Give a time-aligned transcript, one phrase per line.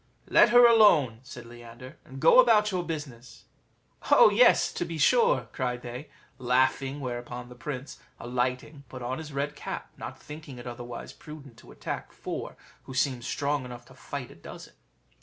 [0.27, 3.45] "Let her alone," said Leander, "and go about your business."
[4.09, 9.31] "Oh yes, to be sure," cried they, laughing; whereupon the prince alighting, put on his
[9.31, 13.93] red cap, not thinking it otherwise prudent to attack four who seemed strong enough to
[13.93, 14.73] fight a dozen.